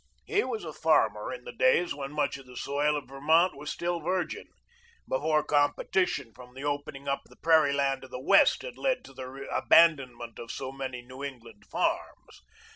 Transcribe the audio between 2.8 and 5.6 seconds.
of Ver mont was still virgin, before